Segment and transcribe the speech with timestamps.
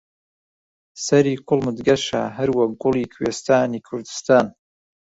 [1.05, 4.45] سەری کوڵمت گەشە هەروەک گوڵی کوێستانی کوردستان